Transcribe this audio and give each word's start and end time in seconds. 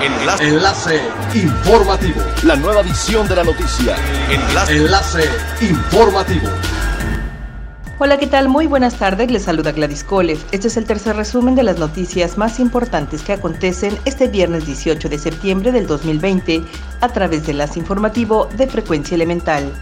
Enlace. 0.00 0.48
Enlace 0.48 1.00
informativo. 1.34 2.20
La 2.44 2.54
nueva 2.54 2.82
edición 2.82 3.26
de 3.26 3.34
la 3.34 3.42
noticia. 3.42 3.96
Enlace. 4.30 4.76
Enlace 4.76 5.24
informativo. 5.60 6.48
Hola, 7.98 8.16
¿qué 8.16 8.28
tal? 8.28 8.48
Muy 8.48 8.68
buenas 8.68 8.94
tardes. 8.94 9.28
Les 9.28 9.42
saluda 9.42 9.72
Gladys 9.72 10.04
Kolev. 10.04 10.38
Este 10.52 10.68
es 10.68 10.76
el 10.76 10.84
tercer 10.84 11.16
resumen 11.16 11.56
de 11.56 11.64
las 11.64 11.78
noticias 11.78 12.38
más 12.38 12.60
importantes 12.60 13.22
que 13.22 13.32
acontecen 13.32 13.98
este 14.04 14.28
viernes 14.28 14.66
18 14.66 15.08
de 15.08 15.18
septiembre 15.18 15.72
del 15.72 15.88
2020 15.88 16.62
a 17.00 17.08
través 17.08 17.46
de 17.46 17.52
Enlace 17.52 17.80
Informativo 17.80 18.48
de 18.56 18.68
Frecuencia 18.68 19.16
Elemental. 19.16 19.72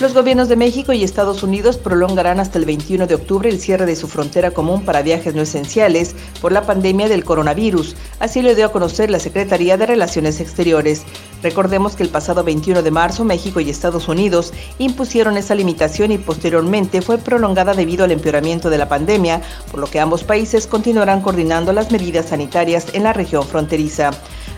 Los 0.00 0.14
gobiernos 0.14 0.48
de 0.48 0.56
México 0.56 0.94
y 0.94 1.04
Estados 1.04 1.42
Unidos 1.42 1.76
prolongarán 1.76 2.40
hasta 2.40 2.58
el 2.58 2.64
21 2.64 3.06
de 3.06 3.16
octubre 3.16 3.50
el 3.50 3.60
cierre 3.60 3.84
de 3.84 3.96
su 3.96 4.08
frontera 4.08 4.50
común 4.50 4.82
para 4.82 5.02
viajes 5.02 5.34
no 5.34 5.42
esenciales 5.42 6.16
por 6.40 6.52
la 6.52 6.62
pandemia 6.62 7.06
del 7.06 7.22
coronavirus. 7.22 7.96
Así 8.18 8.40
lo 8.40 8.54
dio 8.54 8.64
a 8.64 8.72
conocer 8.72 9.10
la 9.10 9.18
Secretaría 9.18 9.76
de 9.76 9.84
Relaciones 9.84 10.40
Exteriores. 10.40 11.02
Recordemos 11.42 11.96
que 11.96 12.02
el 12.02 12.08
pasado 12.08 12.42
21 12.42 12.82
de 12.82 12.90
marzo 12.90 13.26
México 13.26 13.60
y 13.60 13.68
Estados 13.68 14.08
Unidos 14.08 14.54
impusieron 14.78 15.36
esa 15.36 15.54
limitación 15.54 16.12
y 16.12 16.16
posteriormente 16.16 17.02
fue 17.02 17.18
prolongada 17.18 17.74
debido 17.74 18.04
al 18.04 18.12
empeoramiento 18.12 18.70
de 18.70 18.78
la 18.78 18.88
pandemia, 18.88 19.42
por 19.70 19.80
lo 19.80 19.86
que 19.86 20.00
ambos 20.00 20.24
países 20.24 20.66
continuarán 20.66 21.20
coordinando 21.20 21.74
las 21.74 21.92
medidas 21.92 22.30
sanitarias 22.30 22.86
en 22.94 23.02
la 23.02 23.12
región 23.12 23.46
fronteriza. 23.46 24.12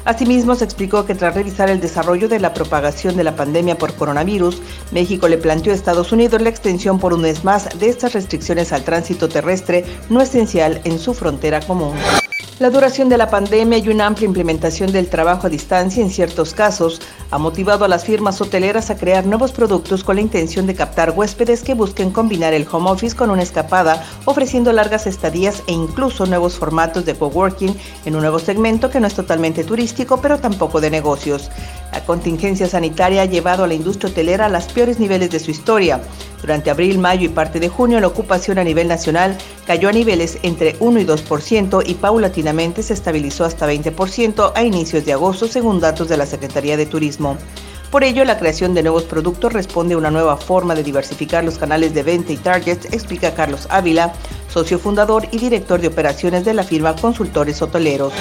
Asimismo, 0.05 0.56
se 0.56 0.65
explicó 0.65 1.06
que 1.06 1.15
tras 1.15 1.34
revisar 1.34 1.70
el 1.70 1.80
desarrollo 1.80 2.29
de 2.29 2.41
la 2.41 2.52
propagación 2.52 3.16
de 3.16 3.24
la 3.24 3.37
pandemia 3.37 3.79
por 3.79 3.95
coronavirus, 3.95 4.61
México 4.91 5.28
le 5.28 5.38
planteó 5.38 5.73
a 5.73 5.77
Estados 5.77 6.11
Unidos 6.11 6.42
la 6.42 6.48
extensión 6.48 6.98
por 6.98 7.15
un 7.15 7.23
mes 7.23 7.45
más 7.45 7.69
de 7.78 7.88
estas 7.88 8.12
restricciones 8.12 8.73
al 8.73 8.83
tránsito 8.83 9.28
terrestre 9.28 9.84
no 10.11 10.20
esencial 10.20 10.80
en 10.84 10.98
su 10.98 11.15
frontera 11.15 11.61
común. 11.61 11.95
La 12.62 12.71
duración 12.71 13.09
de 13.09 13.19
la 13.19 13.29
pandemia 13.29 13.79
y 13.79 13.89
una 13.89 14.07
amplia 14.07 14.27
implementación 14.27 14.93
del 14.93 15.09
trabajo 15.09 15.48
a 15.48 15.51
distancia 15.51 16.01
en 16.01 16.11
ciertos 16.11 16.55
casos 16.55 17.03
ha 17.33 17.37
motivado 17.37 17.84
a 17.84 17.89
las 17.89 18.05
firmas 18.05 18.41
hoteleras 18.41 18.89
a 18.89 18.97
crear 18.97 19.27
nuevos 19.27 19.50
productos 19.50 20.05
con 20.05 20.14
la 20.14 20.23
intención 20.23 20.64
de 20.69 20.77
captar 20.77 21.11
huéspedes 21.11 21.64
que 21.64 21.75
busquen 21.75 22.12
combinar 22.12 22.55
el 22.55 22.64
home 22.70 22.89
office 22.89 23.17
con 23.17 23.31
una 23.31 23.42
escapada, 23.42 24.05
ofreciendo 24.27 24.72
largas 24.72 25.09
estadías 25.09 25.64
e 25.67 25.72
incluso 25.72 26.25
nuevos 26.25 26.55
formatos 26.55 27.05
de 27.05 27.17
coworking 27.17 27.77
en 28.05 28.14
un 28.14 28.20
nuevo 28.20 28.39
segmento 28.39 28.91
que 28.91 29.00
no 29.00 29.09
es 29.09 29.15
totalmente 29.15 29.65
turístico, 29.65 30.20
pero 30.20 30.39
tampoco 30.39 30.81
de 30.81 30.91
negocios. 30.91 31.50
La 31.93 32.03
contingencia 32.07 32.67
sanitaria 32.67 33.23
ha 33.23 33.27
llevado 33.27 33.65
a 33.65 33.67
la 33.67 33.75
industria 33.75 34.11
hotelera 34.11 34.47
a 34.47 34.48
los 34.48 34.65
peores 34.65 34.98
niveles 34.98 35.31
de 35.31 35.39
su 35.39 35.51
historia. 35.51 36.01
Durante 36.41 36.71
abril, 36.71 36.99
mayo 36.99 37.27
y 37.27 37.29
parte 37.29 37.61
de 37.61 37.69
junio, 37.69 38.01
la 38.01 38.07
ocupación 38.07 38.59
a 38.59 38.65
nivel 38.65 38.89
nacional 38.89 39.37
cayó 39.67 39.91
a 39.91 39.93
niveles 39.93 40.39
entre 40.43 40.75
1 40.81 41.01
y 41.01 41.05
2% 41.05 41.83
y 41.87 41.95
paulatinamente 41.95 42.83
se 42.83 42.95
estabilizó 42.95 43.45
hasta 43.45 43.71
20% 43.71 44.53
a 44.55 44.62
inicios 44.62 45.05
de 45.05 45.12
agosto, 45.12 45.47
según 45.47 45.81
datos 45.81 46.09
de 46.09 46.17
la 46.17 46.25
Secretaría 46.25 46.79
de 46.79 46.87
Turismo. 46.87 47.37
Por 47.91 48.05
ello, 48.05 48.25
la 48.25 48.39
creación 48.39 48.73
de 48.73 48.83
nuevos 48.83 49.03
productos 49.03 49.53
responde 49.53 49.93
a 49.93 49.99
una 49.99 50.11
nueva 50.11 50.39
forma 50.39 50.75
de 50.75 50.83
diversificar 50.83 51.45
los 51.45 51.59
canales 51.59 51.93
de 51.93 52.03
venta 52.03 52.33
y 52.33 52.39
targets, 52.39 52.87
explica 52.87 53.34
Carlos 53.34 53.67
Ávila, 53.69 54.15
socio 54.49 54.79
fundador 54.79 55.29
y 55.31 55.39
director 55.39 55.79
de 55.79 55.89
operaciones 55.89 56.47
de 56.47 56.55
la 56.55 56.65
firma 56.65 56.97
Consultores 56.97 57.61
Hoteleros. 57.61 58.15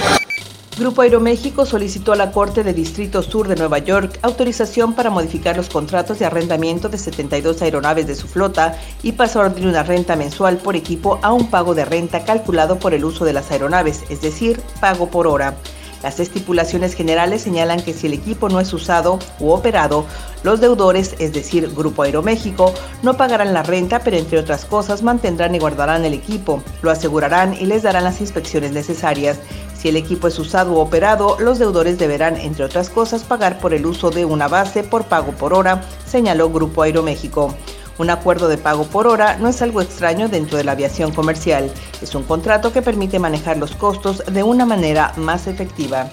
Grupo 0.78 1.02
Aeroméxico 1.02 1.66
solicitó 1.66 2.12
a 2.12 2.16
la 2.16 2.32
Corte 2.32 2.64
de 2.64 2.72
Distrito 2.72 3.22
Sur 3.22 3.46
de 3.46 3.56
Nueva 3.56 3.78
York 3.78 4.18
autorización 4.22 4.94
para 4.94 5.10
modificar 5.10 5.54
los 5.54 5.68
contratos 5.68 6.18
de 6.18 6.24
arrendamiento 6.24 6.88
de 6.88 6.96
72 6.96 7.60
aeronaves 7.60 8.06
de 8.06 8.14
su 8.14 8.26
flota 8.26 8.78
y 9.02 9.12
pasar 9.12 9.54
de 9.54 9.68
una 9.68 9.82
renta 9.82 10.16
mensual 10.16 10.56
por 10.56 10.74
equipo 10.74 11.18
a 11.20 11.30
un 11.30 11.50
pago 11.50 11.74
de 11.74 11.84
renta 11.84 12.24
calculado 12.24 12.78
por 12.78 12.94
el 12.94 13.04
uso 13.04 13.26
de 13.26 13.34
las 13.34 13.50
aeronaves, 13.50 14.02
es 14.08 14.22
decir, 14.22 14.62
pago 14.80 15.10
por 15.10 15.26
hora. 15.26 15.54
Las 16.02 16.18
estipulaciones 16.18 16.94
generales 16.94 17.42
señalan 17.42 17.80
que 17.82 17.92
si 17.92 18.08
el 18.08 18.14
equipo 18.14 18.48
no 18.48 18.58
es 18.58 18.72
usado 18.72 19.18
u 19.38 19.50
operado, 19.50 20.04
los 20.42 20.60
deudores, 20.60 21.14
es 21.20 21.32
decir, 21.32 21.72
Grupo 21.72 22.02
Aeroméxico, 22.02 22.74
no 23.02 23.16
pagarán 23.16 23.54
la 23.54 23.62
renta, 23.62 24.00
pero 24.00 24.16
entre 24.16 24.38
otras 24.38 24.64
cosas 24.64 25.02
mantendrán 25.02 25.54
y 25.54 25.60
guardarán 25.60 26.04
el 26.04 26.14
equipo, 26.14 26.62
lo 26.80 26.90
asegurarán 26.90 27.54
y 27.54 27.66
les 27.66 27.82
darán 27.82 28.02
las 28.02 28.20
inspecciones 28.20 28.72
necesarias. 28.72 29.38
Si 29.82 29.88
el 29.88 29.96
equipo 29.96 30.28
es 30.28 30.38
usado 30.38 30.74
u 30.74 30.78
operado, 30.78 31.36
los 31.40 31.58
deudores 31.58 31.98
deberán, 31.98 32.36
entre 32.36 32.64
otras 32.64 32.88
cosas, 32.88 33.24
pagar 33.24 33.58
por 33.58 33.74
el 33.74 33.84
uso 33.84 34.10
de 34.10 34.24
una 34.24 34.46
base 34.46 34.84
por 34.84 35.06
pago 35.06 35.32
por 35.32 35.52
hora, 35.52 35.82
señaló 36.06 36.50
Grupo 36.50 36.82
Aeroméxico. 36.82 37.52
Un 37.98 38.08
acuerdo 38.08 38.46
de 38.46 38.58
pago 38.58 38.84
por 38.84 39.08
hora 39.08 39.38
no 39.38 39.48
es 39.48 39.60
algo 39.60 39.80
extraño 39.80 40.28
dentro 40.28 40.56
de 40.56 40.62
la 40.62 40.70
aviación 40.70 41.10
comercial. 41.10 41.68
Es 42.00 42.14
un 42.14 42.22
contrato 42.22 42.72
que 42.72 42.80
permite 42.80 43.18
manejar 43.18 43.56
los 43.56 43.74
costos 43.74 44.22
de 44.32 44.44
una 44.44 44.64
manera 44.64 45.14
más 45.16 45.48
efectiva. 45.48 46.12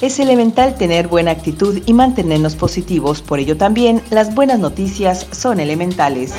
Es 0.00 0.20
elemental 0.20 0.76
tener 0.76 1.08
buena 1.08 1.32
actitud 1.32 1.82
y 1.84 1.92
mantenernos 1.94 2.54
positivos, 2.54 3.22
por 3.22 3.40
ello 3.40 3.56
también 3.56 4.04
las 4.10 4.36
buenas 4.36 4.60
noticias 4.60 5.26
son 5.32 5.58
elementales. 5.58 6.32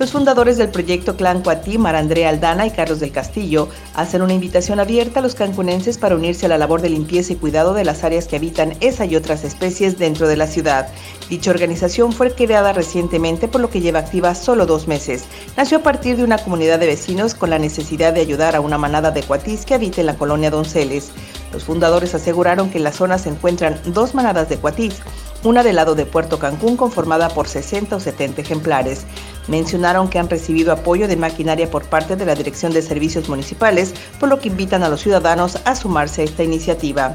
Los 0.00 0.12
fundadores 0.12 0.56
del 0.56 0.70
proyecto 0.70 1.14
Clan 1.14 1.42
Cuatí, 1.42 1.76
Marandrea 1.76 2.30
Aldana 2.30 2.66
y 2.66 2.70
Carlos 2.70 3.00
del 3.00 3.12
Castillo, 3.12 3.68
hacen 3.92 4.22
una 4.22 4.32
invitación 4.32 4.80
abierta 4.80 5.20
a 5.20 5.22
los 5.22 5.34
cancunenses 5.34 5.98
para 5.98 6.14
unirse 6.14 6.46
a 6.46 6.48
la 6.48 6.56
labor 6.56 6.80
de 6.80 6.88
limpieza 6.88 7.34
y 7.34 7.36
cuidado 7.36 7.74
de 7.74 7.84
las 7.84 8.02
áreas 8.02 8.26
que 8.26 8.36
habitan 8.36 8.74
esa 8.80 9.04
y 9.04 9.14
otras 9.14 9.44
especies 9.44 9.98
dentro 9.98 10.26
de 10.26 10.38
la 10.38 10.46
ciudad. 10.46 10.88
Dicha 11.28 11.50
organización 11.50 12.14
fue 12.14 12.34
creada 12.34 12.72
recientemente 12.72 13.46
por 13.46 13.60
lo 13.60 13.68
que 13.68 13.82
lleva 13.82 13.98
activa 13.98 14.34
solo 14.34 14.64
dos 14.64 14.88
meses. 14.88 15.24
Nació 15.58 15.76
a 15.76 15.82
partir 15.82 16.16
de 16.16 16.24
una 16.24 16.38
comunidad 16.38 16.78
de 16.78 16.86
vecinos 16.86 17.34
con 17.34 17.50
la 17.50 17.58
necesidad 17.58 18.14
de 18.14 18.22
ayudar 18.22 18.56
a 18.56 18.62
una 18.62 18.78
manada 18.78 19.10
de 19.10 19.22
cuatís 19.22 19.66
que 19.66 19.74
habita 19.74 20.00
en 20.00 20.06
la 20.06 20.16
colonia 20.16 20.50
Donceles. 20.50 21.10
Los 21.52 21.64
fundadores 21.64 22.14
aseguraron 22.14 22.70
que 22.70 22.78
en 22.78 22.84
la 22.84 22.92
zona 22.92 23.18
se 23.18 23.28
encuentran 23.28 23.78
dos 23.84 24.14
manadas 24.14 24.48
de 24.48 24.56
cuatís, 24.56 24.94
una 25.42 25.62
del 25.62 25.76
lado 25.76 25.94
de 25.94 26.06
Puerto 26.06 26.38
Cancún 26.38 26.76
conformada 26.76 27.28
por 27.28 27.48
60 27.48 27.96
o 27.96 28.00
70 28.00 28.40
ejemplares. 28.40 29.06
Mencionaron 29.48 30.08
que 30.08 30.18
han 30.18 30.28
recibido 30.28 30.72
apoyo 30.72 31.08
de 31.08 31.16
maquinaria 31.16 31.70
por 31.70 31.84
parte 31.84 32.16
de 32.16 32.26
la 32.26 32.34
Dirección 32.34 32.72
de 32.72 32.82
Servicios 32.82 33.28
Municipales, 33.28 33.94
por 34.18 34.28
lo 34.28 34.38
que 34.38 34.48
invitan 34.48 34.82
a 34.82 34.88
los 34.88 35.00
ciudadanos 35.00 35.58
a 35.64 35.74
sumarse 35.74 36.22
a 36.22 36.24
esta 36.24 36.44
iniciativa. 36.44 37.14